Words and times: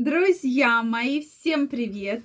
Друзья 0.00 0.82
мои, 0.82 1.20
всем 1.20 1.68
привет! 1.68 2.22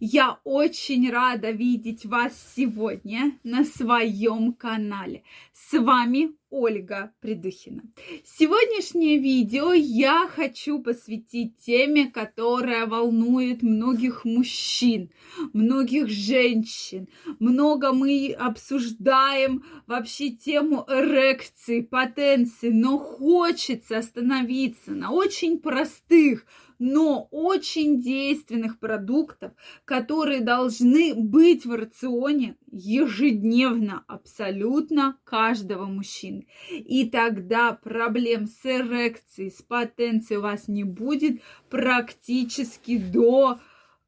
Я 0.00 0.38
очень 0.44 1.10
рада 1.10 1.50
видеть 1.50 2.06
вас 2.06 2.32
сегодня 2.56 3.38
на 3.44 3.64
своем 3.66 4.54
канале. 4.54 5.24
С 5.52 5.78
вами 5.78 6.30
Ольга 6.50 7.12
Придухина. 7.20 7.82
Сегодняшнее 8.24 9.18
видео 9.18 9.72
я 9.72 10.26
хочу 10.28 10.82
посвятить 10.82 11.58
теме, 11.58 12.10
которая 12.10 12.86
волнует 12.86 13.62
многих 13.62 14.24
мужчин, 14.24 15.10
многих 15.52 16.08
женщин. 16.08 17.08
Много 17.38 17.92
мы 17.92 18.34
обсуждаем 18.38 19.62
вообще 19.86 20.30
тему 20.30 20.84
эрекции, 20.88 21.82
потенции, 21.82 22.70
но 22.70 22.98
хочется 22.98 23.98
остановиться 23.98 24.92
на 24.92 25.10
очень 25.10 25.58
простых, 25.58 26.46
но 26.78 27.28
очень 27.30 28.00
действенных 28.00 28.78
продуктов, 28.78 29.52
которые 29.84 30.40
должны 30.40 31.14
быть 31.14 31.66
в 31.66 31.74
рационе 31.74 32.56
ежедневно 32.70 34.04
абсолютно 34.06 35.18
каждого 35.24 35.86
мужчины. 35.86 36.37
И 36.70 37.08
тогда 37.08 37.72
проблем 37.72 38.46
с 38.46 38.64
эрекцией, 38.64 39.50
с 39.50 39.62
потенцией 39.62 40.38
у 40.38 40.42
вас 40.42 40.68
не 40.68 40.84
будет 40.84 41.40
практически 41.70 42.98
до 42.98 43.58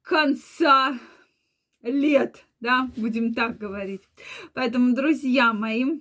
конца 0.03 0.99
лет, 1.83 2.45
да, 2.61 2.91
будем 2.97 3.35
так 3.35 3.59
говорить. 3.59 4.03
Поэтому, 4.53 4.95
друзья 4.95 5.53
мои, 5.53 6.01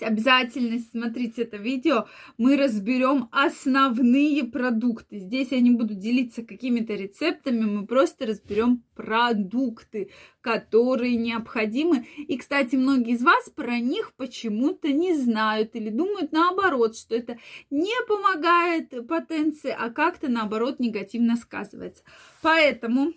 обязательно 0.00 0.78
смотрите 0.78 1.42
это 1.42 1.56
видео. 1.56 2.06
Мы 2.38 2.56
разберем 2.56 3.28
основные 3.32 4.44
продукты. 4.44 5.18
Здесь 5.18 5.48
я 5.50 5.60
не 5.60 5.70
буду 5.70 5.94
делиться 5.94 6.42
какими-то 6.42 6.94
рецептами, 6.94 7.64
мы 7.64 7.86
просто 7.86 8.26
разберем 8.26 8.82
продукты, 8.94 10.10
которые 10.40 11.16
необходимы. 11.16 12.06
И, 12.16 12.36
кстати, 12.36 12.76
многие 12.76 13.14
из 13.14 13.22
вас 13.22 13.50
про 13.50 13.78
них 13.78 14.12
почему-то 14.16 14.92
не 14.92 15.14
знают 15.14 15.74
или 15.74 15.90
думают 15.90 16.32
наоборот, 16.32 16.96
что 16.96 17.14
это 17.14 17.38
не 17.70 17.94
помогает 18.06 19.06
потенции, 19.06 19.74
а 19.76 19.90
как-то 19.90 20.28
наоборот 20.28 20.80
негативно 20.80 21.36
сказывается. 21.36 22.02
Поэтому 22.40 23.12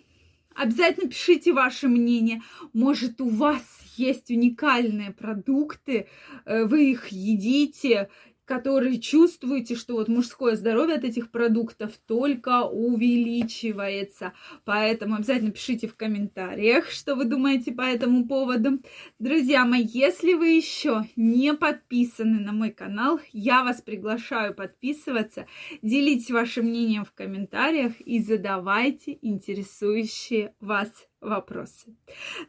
Обязательно 0.56 1.10
пишите 1.10 1.52
ваше 1.52 1.86
мнение. 1.86 2.40
Может, 2.72 3.20
у 3.20 3.28
вас 3.28 3.62
есть 3.96 4.30
уникальные 4.30 5.12
продукты, 5.12 6.08
э, 6.46 6.64
вы 6.64 6.92
их 6.92 7.08
едите, 7.08 8.08
которые 8.46 9.00
чувствуете, 9.00 9.74
что 9.74 9.94
вот 9.94 10.08
мужское 10.08 10.54
здоровье 10.54 10.94
от 10.94 11.04
этих 11.04 11.30
продуктов 11.30 11.92
только 12.06 12.62
увеличивается. 12.62 14.32
Поэтому 14.64 15.16
обязательно 15.16 15.50
пишите 15.50 15.88
в 15.88 15.96
комментариях, 15.96 16.88
что 16.88 17.16
вы 17.16 17.24
думаете 17.24 17.72
по 17.72 17.82
этому 17.82 18.26
поводу. 18.26 18.80
Друзья 19.18 19.64
мои, 19.64 19.84
если 19.84 20.34
вы 20.34 20.50
еще 20.50 21.06
не 21.16 21.54
подписаны 21.54 22.38
на 22.38 22.52
мой 22.52 22.70
канал, 22.70 23.20
я 23.32 23.64
вас 23.64 23.82
приглашаю 23.82 24.54
подписываться, 24.54 25.46
делитесь 25.82 26.30
вашим 26.30 26.66
мнением 26.66 27.04
в 27.04 27.12
комментариях 27.12 28.00
и 28.00 28.20
задавайте 28.20 29.18
интересующие 29.22 30.54
вас 30.60 30.90
вопросы. 31.20 31.96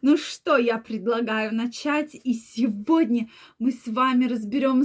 Ну 0.01 0.17
что, 0.17 0.57
я 0.57 0.77
предлагаю 0.77 1.53
начать, 1.55 2.13
и 2.13 2.33
сегодня 2.33 3.29
мы 3.57 3.71
с 3.71 3.87
вами 3.87 4.25
разберем 4.25 4.83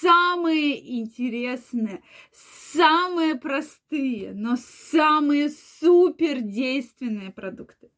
самые 0.00 1.00
интересные, 1.00 2.02
самые 2.32 3.34
простые, 3.36 4.32
но 4.34 4.56
самые 4.56 5.50
супер 5.50 6.40
действенные 6.40 7.30
продукты. 7.30 7.90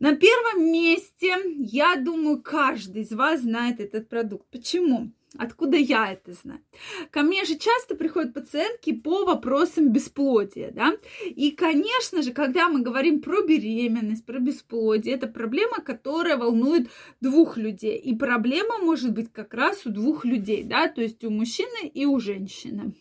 На 0.00 0.16
первом 0.16 0.64
месте, 0.70 1.34
я 1.56 1.96
думаю, 1.96 2.42
каждый 2.42 3.02
из 3.02 3.12
вас 3.12 3.40
знает 3.40 3.80
этот 3.80 4.08
продукт. 4.08 4.46
Почему? 4.50 5.12
Откуда 5.36 5.76
я 5.76 6.12
это 6.12 6.32
знаю? 6.32 6.60
Ко 7.10 7.22
мне 7.22 7.44
же 7.44 7.58
часто 7.58 7.96
приходят 7.96 8.34
пациентки 8.34 8.92
по 8.92 9.24
вопросам 9.24 9.92
бесплодия, 9.92 10.70
да? 10.70 10.92
И, 11.24 11.50
конечно 11.50 12.22
же, 12.22 12.32
когда 12.32 12.68
мы 12.68 12.82
говорим 12.82 13.20
про 13.20 13.42
беременность, 13.42 14.24
про 14.24 14.38
бесплодие, 14.38 15.16
это 15.16 15.26
проблема, 15.26 15.80
которая 15.80 16.36
волнует 16.36 16.88
двух 17.20 17.56
людей. 17.56 17.98
И 17.98 18.14
проблема 18.14 18.78
может 18.78 19.12
быть 19.12 19.32
как 19.32 19.54
раз 19.54 19.84
у 19.86 19.90
двух 19.90 20.24
людей, 20.24 20.62
да, 20.62 20.86
то 20.88 21.02
есть 21.02 21.24
у 21.24 21.30
мужчины 21.30 21.88
и 21.88 22.06
у 22.06 22.20
женщины. 22.20 22.94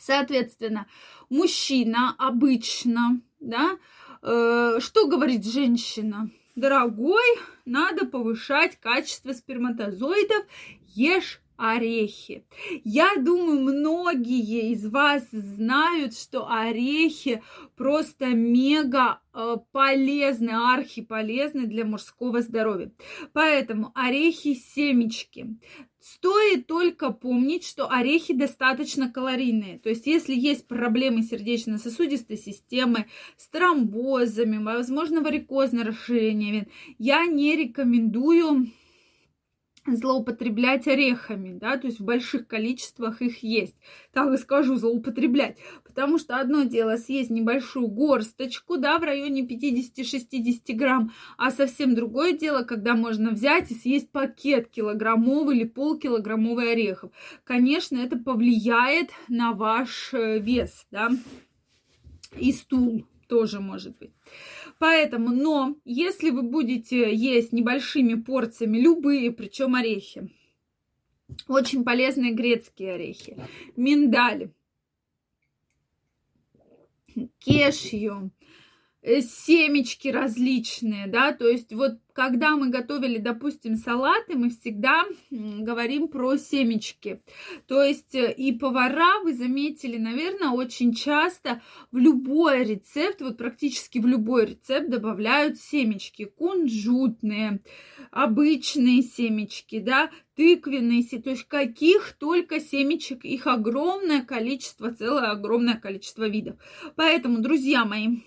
Соответственно, 0.00 0.86
мужчина 1.30 2.14
обычно, 2.18 3.20
да, 3.38 3.78
э, 4.22 4.78
что 4.80 5.06
говорит 5.06 5.44
женщина? 5.44 6.28
Дорогой, 6.56 7.38
надо 7.66 8.06
повышать 8.06 8.80
качество 8.80 9.34
сперматозоидов. 9.34 10.46
Ешь 10.94 11.42
орехи. 11.56 12.44
Я 12.84 13.16
думаю, 13.16 13.60
многие 13.60 14.72
из 14.72 14.86
вас 14.86 15.26
знают, 15.30 16.16
что 16.16 16.48
орехи 16.48 17.42
просто 17.76 18.26
мега 18.26 19.20
э, 19.32 19.56
полезны, 19.72 20.50
архиполезны 20.50 21.66
для 21.66 21.84
мужского 21.84 22.40
здоровья. 22.40 22.92
Поэтому 23.32 23.92
орехи, 23.94 24.54
семечки. 24.54 25.56
Стоит 26.00 26.68
только 26.68 27.10
помнить, 27.10 27.64
что 27.64 27.90
орехи 27.90 28.32
достаточно 28.32 29.10
калорийные. 29.10 29.80
То 29.80 29.88
есть, 29.88 30.06
если 30.06 30.34
есть 30.34 30.68
проблемы 30.68 31.22
сердечно-сосудистой 31.22 32.36
системы, 32.36 33.06
с 33.36 33.48
тромбозами, 33.48 34.62
возможно, 34.62 35.20
варикозное 35.20 35.84
расширение 35.84 36.68
я 36.98 37.26
не 37.26 37.56
рекомендую 37.56 38.68
злоупотреблять 39.86 40.88
орехами, 40.88 41.56
да, 41.58 41.76
то 41.76 41.86
есть 41.86 42.00
в 42.00 42.04
больших 42.04 42.46
количествах 42.46 43.22
их 43.22 43.42
есть. 43.42 43.76
Так 44.12 44.32
и 44.32 44.36
скажу, 44.36 44.76
злоупотреблять. 44.76 45.58
Потому 45.84 46.18
что 46.18 46.36
одно 46.36 46.64
дело 46.64 46.96
съесть 46.96 47.30
небольшую 47.30 47.88
горсточку, 47.88 48.76
да, 48.76 48.98
в 48.98 49.02
районе 49.02 49.42
50-60 49.46 50.74
грамм, 50.74 51.12
а 51.38 51.50
совсем 51.50 51.94
другое 51.94 52.32
дело, 52.32 52.62
когда 52.62 52.94
можно 52.94 53.30
взять 53.30 53.70
и 53.70 53.74
съесть 53.74 54.10
пакет 54.10 54.68
килограммовый 54.68 55.56
или 55.56 55.64
полкилограммовый 55.64 56.72
орехов. 56.72 57.10
Конечно, 57.44 57.98
это 57.98 58.18
повлияет 58.18 59.10
на 59.28 59.52
ваш 59.52 60.10
э, 60.12 60.38
вес, 60.38 60.86
да, 60.90 61.10
и 62.38 62.52
стул 62.52 63.06
тоже 63.28 63.60
может 63.60 63.98
быть. 63.98 64.12
Поэтому, 64.78 65.30
но 65.30 65.76
если 65.84 66.30
вы 66.30 66.42
будете 66.42 67.14
есть 67.14 67.52
небольшими 67.52 68.14
порциями 68.14 68.78
любые, 68.78 69.32
причем 69.32 69.74
орехи, 69.74 70.30
очень 71.48 71.82
полезные 71.82 72.32
грецкие 72.32 72.94
орехи, 72.94 73.36
миндаль, 73.76 74.50
кешью, 77.38 78.30
семечки 79.06 80.08
различные, 80.08 81.06
да, 81.06 81.32
то 81.32 81.48
есть 81.48 81.72
вот 81.72 81.98
когда 82.12 82.56
мы 82.56 82.70
готовили, 82.70 83.18
допустим, 83.18 83.76
салаты, 83.76 84.36
мы 84.36 84.48
всегда 84.48 85.04
говорим 85.30 86.08
про 86.08 86.36
семечки. 86.38 87.20
То 87.66 87.82
есть 87.82 88.14
э, 88.14 88.32
и 88.32 88.52
повара, 88.52 89.20
вы 89.22 89.34
заметили, 89.34 89.98
наверное, 89.98 90.48
очень 90.48 90.94
часто 90.94 91.60
в 91.92 91.98
любой 91.98 92.64
рецепт, 92.64 93.20
вот 93.20 93.36
практически 93.36 93.98
в 93.98 94.06
любой 94.06 94.46
рецепт 94.46 94.88
добавляют 94.88 95.58
семечки, 95.58 96.24
кунжутные, 96.24 97.60
обычные 98.10 99.02
семечки, 99.02 99.78
да, 99.78 100.10
тыквенные, 100.36 101.04
то 101.04 101.30
есть 101.30 101.44
каких 101.44 102.14
только 102.18 102.60
семечек, 102.60 103.24
их 103.26 103.46
огромное 103.46 104.22
количество, 104.22 104.90
целое 104.90 105.30
огромное 105.30 105.76
количество 105.76 106.26
видов. 106.26 106.56
Поэтому, 106.96 107.40
друзья 107.40 107.84
мои, 107.84 108.20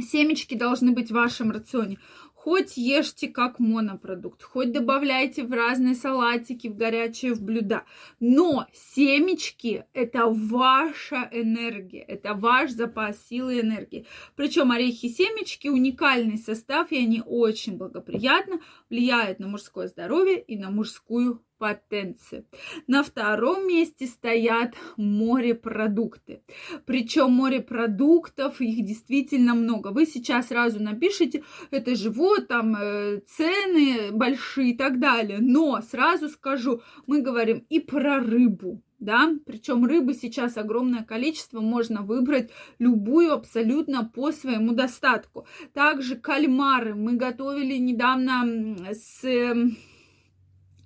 Семечки 0.00 0.54
должны 0.54 0.92
быть 0.92 1.10
в 1.10 1.14
вашем 1.14 1.50
рационе. 1.50 1.98
Хоть 2.34 2.76
ешьте 2.76 3.26
как 3.26 3.58
монопродукт, 3.58 4.40
хоть 4.40 4.70
добавляйте 4.70 5.42
в 5.42 5.50
разные 5.50 5.96
салатики, 5.96 6.68
в 6.68 6.76
горячие, 6.76 7.34
в 7.34 7.42
блюда. 7.42 7.82
Но 8.20 8.68
семечки– 8.72 9.84
это 9.92 10.26
ваша 10.26 11.28
энергия, 11.32 12.02
это 12.02 12.34
ваш 12.34 12.70
запас 12.70 13.16
силы 13.26 13.56
и 13.56 13.60
энергии. 13.62 14.06
Причем 14.36 14.70
орехи 14.70 15.06
и 15.06 15.08
семечки– 15.08 15.66
уникальный 15.68 16.38
состав, 16.38 16.92
и 16.92 16.98
они 16.98 17.20
очень 17.26 17.78
благоприятно 17.78 18.60
влияют 18.90 19.40
на 19.40 19.48
мужское 19.48 19.88
здоровье 19.88 20.40
и 20.40 20.56
на 20.56 20.70
мужскую 20.70 21.42
потенции. 21.58 22.46
На 22.86 23.02
втором 23.02 23.66
месте 23.66 24.06
стоят 24.06 24.74
морепродукты. 24.96 26.42
Причем 26.84 27.32
морепродуктов, 27.32 28.60
их 28.60 28.84
действительно 28.84 29.54
много. 29.54 29.88
Вы 29.88 30.06
сейчас 30.06 30.48
сразу 30.48 30.82
напишите, 30.82 31.42
это 31.70 31.94
же 31.94 32.10
вот 32.10 32.48
там 32.48 32.76
э, 32.76 33.20
цены 33.26 34.12
большие 34.12 34.70
и 34.70 34.76
так 34.76 34.98
далее. 34.98 35.38
Но 35.40 35.80
сразу 35.82 36.28
скажу, 36.28 36.82
мы 37.06 37.22
говорим 37.22 37.64
и 37.68 37.80
про 37.80 38.20
рыбу, 38.20 38.82
да, 38.98 39.34
причем 39.44 39.84
рыбы 39.84 40.14
сейчас 40.14 40.56
огромное 40.56 41.04
количество, 41.04 41.60
можно 41.60 42.02
выбрать 42.02 42.50
любую 42.78 43.32
абсолютно 43.32 44.04
по 44.04 44.32
своему 44.32 44.72
достатку. 44.72 45.46
Также 45.74 46.16
кальмары 46.16 46.94
мы 46.94 47.14
готовили 47.14 47.76
недавно 47.76 48.44
с 48.92 49.22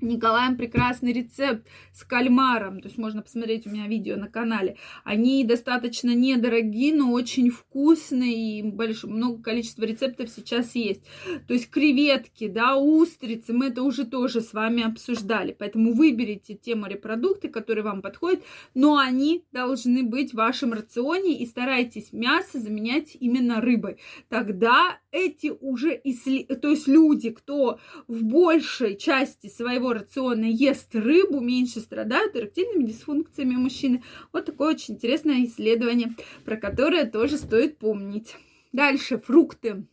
Николаем 0.00 0.56
прекрасный 0.56 1.12
рецепт 1.12 1.66
с 1.92 2.04
кальмаром, 2.04 2.80
то 2.80 2.88
есть 2.88 2.98
можно 2.98 3.22
посмотреть 3.22 3.66
у 3.66 3.70
меня 3.70 3.86
видео 3.86 4.16
на 4.16 4.28
канале. 4.28 4.76
Они 5.04 5.44
достаточно 5.44 6.14
недорогие, 6.14 6.94
но 6.94 7.12
очень 7.12 7.50
вкусные, 7.50 8.60
и 8.60 8.62
большое, 8.62 9.12
много 9.12 9.42
количества 9.42 9.84
рецептов 9.84 10.30
сейчас 10.30 10.74
есть. 10.74 11.02
То 11.46 11.54
есть 11.54 11.70
креветки, 11.70 12.48
да, 12.48 12.76
устрицы, 12.76 13.52
мы 13.52 13.66
это 13.66 13.82
уже 13.82 14.04
тоже 14.06 14.40
с 14.40 14.52
вами 14.52 14.82
обсуждали. 14.82 15.54
Поэтому 15.58 15.92
выберите 15.92 16.54
те 16.54 16.74
морепродукты, 16.74 17.48
которые 17.48 17.84
вам 17.84 18.02
подходят, 18.02 18.42
но 18.74 18.96
они 18.96 19.44
должны 19.52 20.02
быть 20.02 20.32
в 20.32 20.36
вашем 20.36 20.72
рационе 20.72 21.38
и 21.38 21.46
старайтесь 21.46 22.12
мясо 22.12 22.58
заменять 22.58 23.16
именно 23.18 23.60
рыбой. 23.60 23.98
Тогда 24.28 24.98
эти 25.10 25.52
уже, 25.60 25.96
то 25.98 26.68
есть 26.68 26.88
люди, 26.88 27.30
кто 27.30 27.78
в 28.06 28.22
большей 28.22 28.96
части 28.96 29.48
своего 29.48 29.89
рациона 29.92 30.44
ест 30.44 30.94
рыбу, 30.94 31.40
меньше 31.40 31.80
страдают 31.80 32.36
эректильными 32.36 32.86
дисфункциями 32.86 33.54
мужчины. 33.54 34.02
Вот 34.32 34.46
такое 34.46 34.74
очень 34.74 34.94
интересное 34.94 35.44
исследование, 35.44 36.14
про 36.44 36.56
которое 36.56 37.04
тоже 37.04 37.36
стоит 37.36 37.78
помнить. 37.78 38.36
Дальше 38.72 39.18
фрукты. 39.18 39.86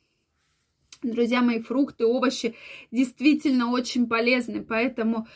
Друзья 1.03 1.41
мои, 1.41 1.61
фрукты, 1.61 2.05
овощи 2.05 2.55
действительно 2.91 3.71
очень 3.71 4.07
полезны, 4.07 4.63
поэтому 4.63 5.27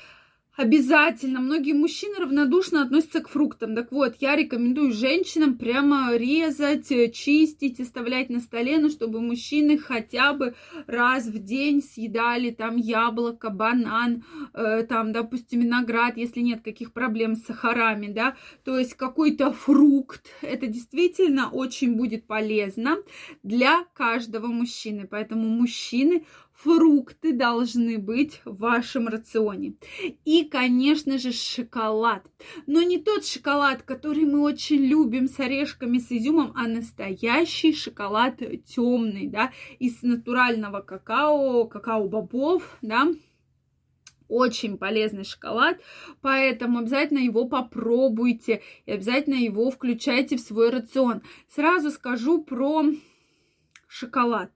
Обязательно. 0.57 1.39
Многие 1.39 1.71
мужчины 1.71 2.19
равнодушно 2.19 2.81
относятся 2.81 3.21
к 3.21 3.29
фруктам. 3.29 3.73
Так 3.73 3.91
вот, 3.93 4.15
я 4.19 4.35
рекомендую 4.35 4.91
женщинам 4.91 5.57
прямо 5.57 6.13
резать, 6.17 6.91
э, 6.91 7.09
чистить, 7.09 7.79
оставлять 7.79 8.29
на 8.29 8.41
столе, 8.41 8.77
ну, 8.77 8.89
чтобы 8.89 9.21
мужчины 9.21 9.77
хотя 9.77 10.33
бы 10.33 10.53
раз 10.87 11.27
в 11.27 11.41
день 11.41 11.81
съедали 11.81 12.51
там 12.51 12.75
яблоко, 12.75 13.49
банан, 13.49 14.25
э, 14.53 14.83
там, 14.83 15.13
допустим, 15.13 15.61
виноград, 15.61 16.17
если 16.17 16.41
нет 16.41 16.61
каких 16.61 16.91
проблем 16.91 17.35
с 17.37 17.45
сахарами, 17.45 18.07
да, 18.07 18.35
то 18.65 18.77
есть 18.77 18.95
какой-то 18.95 19.53
фрукт. 19.53 20.27
Это 20.41 20.67
действительно 20.67 21.49
очень 21.49 21.95
будет 21.95 22.27
полезно 22.27 22.97
для 23.41 23.85
каждого 23.93 24.47
мужчины. 24.47 25.07
Поэтому 25.09 25.47
мужчины 25.47 26.25
фрукты 26.63 27.33
должны 27.33 27.97
быть 27.97 28.41
в 28.45 28.57
вашем 28.57 29.07
рационе. 29.07 29.75
И, 30.25 30.45
конечно 30.45 31.17
же, 31.17 31.31
шоколад. 31.31 32.23
Но 32.67 32.81
не 32.81 32.97
тот 32.97 33.25
шоколад, 33.25 33.81
который 33.83 34.25
мы 34.25 34.41
очень 34.41 34.85
любим 34.85 35.27
с 35.27 35.39
орешками, 35.39 35.97
с 35.97 36.11
изюмом, 36.11 36.53
а 36.55 36.67
настоящий 36.67 37.73
шоколад 37.73 38.41
темный, 38.65 39.27
да, 39.27 39.51
из 39.79 40.03
натурального 40.03 40.81
какао, 40.81 41.65
какао-бобов, 41.65 42.77
да, 42.81 43.07
очень 44.27 44.77
полезный 44.77 45.25
шоколад, 45.25 45.77
поэтому 46.21 46.79
обязательно 46.79 47.19
его 47.19 47.47
попробуйте 47.49 48.61
и 48.85 48.91
обязательно 48.91 49.35
его 49.35 49.69
включайте 49.71 50.37
в 50.37 50.39
свой 50.39 50.69
рацион. 50.69 51.21
Сразу 51.53 51.91
скажу 51.91 52.41
про 52.41 52.85
шоколад. 53.87 54.51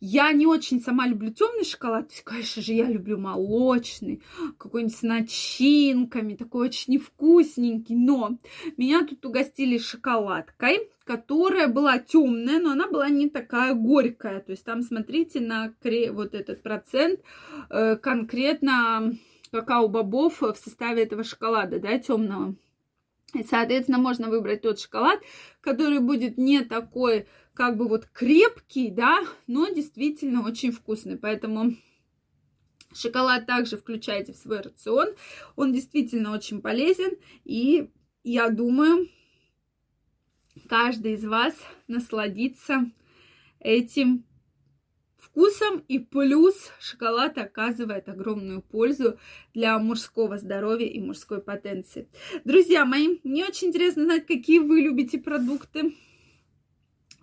Я 0.00 0.32
не 0.32 0.46
очень 0.46 0.80
сама 0.80 1.06
люблю 1.06 1.32
темный 1.32 1.64
шоколад. 1.64 2.10
Конечно 2.24 2.62
же, 2.62 2.72
я 2.72 2.86
люблю 2.86 3.18
молочный, 3.18 4.22
какой-нибудь 4.58 4.96
с 4.96 5.02
начинками, 5.02 6.34
такой 6.34 6.68
очень 6.68 6.98
вкусненький. 6.98 7.94
Но 7.94 8.38
меня 8.76 9.04
тут 9.04 9.24
угостили 9.24 9.78
шоколадкой, 9.78 10.90
которая 11.04 11.68
была 11.68 11.98
темная, 11.98 12.58
но 12.58 12.72
она 12.72 12.88
была 12.88 13.08
не 13.08 13.28
такая 13.28 13.74
горькая. 13.74 14.40
То 14.40 14.52
есть 14.52 14.64
там, 14.64 14.82
смотрите, 14.82 15.40
на 15.40 15.72
вот 16.12 16.34
этот 16.34 16.62
процент 16.62 17.20
э, 17.70 17.96
конкретно 17.96 19.12
какао-бобов 19.52 20.40
в 20.40 20.56
составе 20.56 21.04
этого 21.04 21.24
шоколада, 21.24 21.78
да, 21.78 21.98
темного. 21.98 22.56
И, 23.34 23.42
соответственно, 23.42 23.98
можно 23.98 24.28
выбрать 24.28 24.62
тот 24.62 24.78
шоколад, 24.80 25.20
который 25.60 25.98
будет 25.98 26.38
не 26.38 26.62
такой 26.62 27.26
как 27.54 27.76
бы 27.76 27.88
вот 27.88 28.06
крепкий, 28.06 28.90
да, 28.90 29.20
но 29.46 29.68
действительно 29.68 30.46
очень 30.46 30.72
вкусный. 30.72 31.16
Поэтому 31.16 31.74
шоколад 32.94 33.46
также 33.46 33.76
включайте 33.76 34.32
в 34.32 34.36
свой 34.36 34.60
рацион. 34.60 35.08
Он 35.56 35.72
действительно 35.72 36.32
очень 36.32 36.60
полезен. 36.60 37.16
И 37.44 37.90
я 38.22 38.50
думаю, 38.50 39.08
каждый 40.68 41.14
из 41.14 41.24
вас 41.24 41.54
насладится 41.88 42.90
этим 43.58 44.24
вкусом. 45.26 45.84
И 45.88 45.98
плюс 45.98 46.70
шоколад 46.80 47.38
оказывает 47.38 48.08
огромную 48.08 48.62
пользу 48.62 49.18
для 49.54 49.78
мужского 49.78 50.38
здоровья 50.38 50.86
и 50.86 51.00
мужской 51.00 51.40
потенции. 51.40 52.08
Друзья 52.44 52.84
мои, 52.84 53.18
мне 53.24 53.44
очень 53.44 53.68
интересно 53.68 54.04
знать, 54.04 54.26
какие 54.26 54.58
вы 54.58 54.80
любите 54.80 55.18
продукты. 55.18 55.94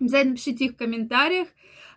Обязательно 0.00 0.36
пишите 0.36 0.66
их 0.66 0.72
в 0.72 0.76
комментариях. 0.76 1.48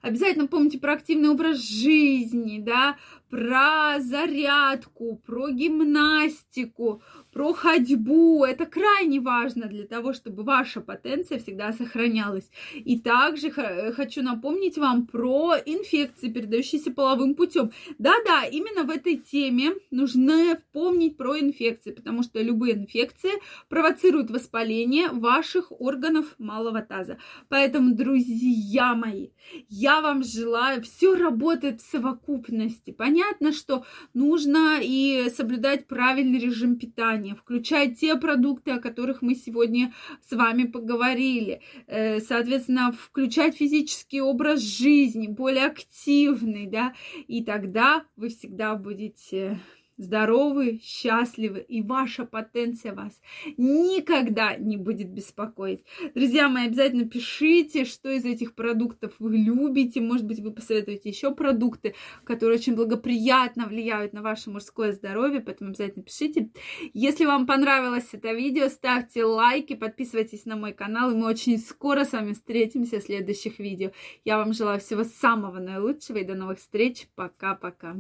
Обязательно 0.08 0.48
помните 0.48 0.80
про 0.80 0.94
активный 0.94 1.28
образ 1.28 1.58
жизни, 1.58 2.60
да, 2.60 2.96
про 3.30 4.00
зарядку, 4.00 5.22
про 5.26 5.50
гимнастику, 5.50 7.02
про 7.34 7.52
ходьбу. 7.52 8.46
Это 8.46 8.66
крайне 8.66 9.20
важно 9.20 9.66
для 9.68 9.86
того, 9.86 10.14
чтобы 10.14 10.44
ваша 10.44 10.80
потенция 10.80 11.40
всегда 11.40 11.74
сохранялась. 11.74 12.50
И 12.74 12.98
также 12.98 13.52
хочу 13.52 14.24
напомнить 14.24 14.78
вам 14.78 15.08
про 15.08 15.56
инфекции, 15.66 16.32
передающиеся 16.32 16.92
половым 16.92 17.36
путем. 17.36 17.72
Да-да, 17.98 18.46
именно 18.46 18.84
в 18.84 18.90
этой 18.90 19.18
теме 19.18 19.74
нужно 19.92 20.58
помнить 20.72 21.18
про 21.18 21.38
инфекции, 21.38 21.92
потому 21.92 22.24
что 22.24 22.42
любые 22.42 22.76
инфекции 22.76 23.32
провоцируют 23.68 24.32
воспаление 24.32 25.10
ваших 25.10 25.74
органов 25.82 26.34
малого 26.38 26.82
таза. 26.82 27.18
Поэтому, 27.50 27.94
друзья 27.94 28.96
мои, 28.96 29.32
я 29.68 29.97
вам 30.02 30.24
желаю, 30.24 30.82
все 30.84 31.16
работает 31.16 31.82
в 31.82 31.92
совокупности. 31.92 32.92
Понятно? 32.92 33.52
что 33.58 33.86
нужно 34.14 34.80
и 34.82 35.30
соблюдать 35.36 35.88
правильный 35.88 36.40
режим 36.40 36.78
питания, 36.78 37.36
включать 37.36 38.00
те 38.00 38.16
продукты, 38.16 38.72
о 38.72 38.80
которых 38.80 39.22
мы 39.22 39.36
сегодня 39.36 39.94
с 40.28 40.36
вами 40.36 40.64
поговорили. 40.64 41.62
Э, 41.88 42.20
соответственно, 42.20 42.94
включать 42.94 43.56
физический 43.56 44.22
образ 44.22 44.62
жизни, 44.62 45.28
более 45.28 45.66
активный, 45.66 46.68
да, 46.68 46.94
и 47.28 47.44
тогда 47.44 48.06
вы 48.16 48.30
всегда 48.30 48.76
будете 48.76 49.60
здоровы, 49.98 50.80
счастливы, 50.84 51.60
и 51.60 51.82
ваша 51.82 52.26
потенция 52.26 52.94
вас 52.94 53.20
никогда 53.58 54.56
не 54.56 54.78
будет 54.78 55.10
беспокоить. 55.10 55.84
Друзья 56.16 56.50
мои, 56.50 56.68
обязательно 56.68 57.08
пишите, 57.08 57.86
что 57.86 58.10
из 58.10 58.26
этих 58.26 58.56
продуктов 58.56 59.14
вы 59.20 59.38
любите. 59.38 60.02
Может 60.02 60.26
быть, 60.26 60.40
вы 60.40 60.52
посоветуете 60.52 61.10
еще 61.10 61.34
продукты, 61.34 61.96
которые 62.24 62.60
очень 62.60 62.76
благоприятно 62.76 63.68
влияют 63.68 64.14
на 64.14 64.22
ваше 64.22 64.50
мужское 64.50 64.92
здоровье, 64.94 65.42
поэтому 65.42 65.72
обязательно 65.72 66.04
пишите. 66.04 66.50
Если 66.94 67.26
вам 67.26 67.48
понравилось 67.48 68.10
это 68.12 68.32
видео, 68.34 68.70
ставьте 68.70 69.24
лайки, 69.24 69.76
подписывайтесь 69.76 70.46
на 70.46 70.56
мой 70.56 70.74
канал, 70.74 71.12
и 71.12 71.16
мы 71.16 71.28
очень 71.28 71.58
скоро 71.58 72.04
с 72.04 72.12
вами 72.12 72.34
встретимся 72.34 73.00
в 73.00 73.04
следующих 73.04 73.60
видео. 73.60 73.92
Я 74.26 74.38
вам 74.38 74.54
желаю 74.54 74.80
всего 74.80 75.04
самого 75.04 75.60
наилучшего 75.60 76.18
и 76.18 76.24
до 76.24 76.36
новых 76.36 76.60
встреч. 76.60 77.08
Пока-пока. 77.16 77.96